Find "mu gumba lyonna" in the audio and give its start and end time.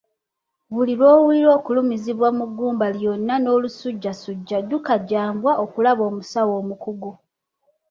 2.37-3.35